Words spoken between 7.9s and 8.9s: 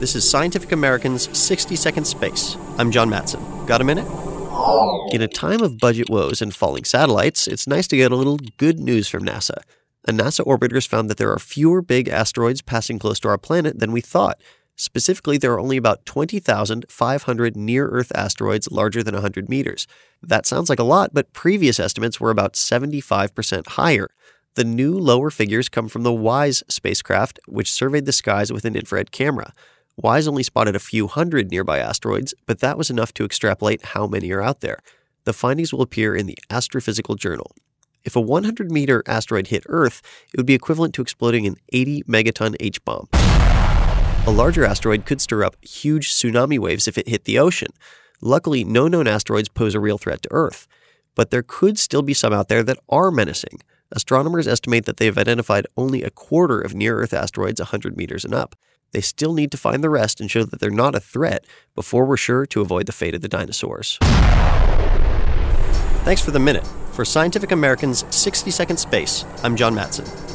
get a little good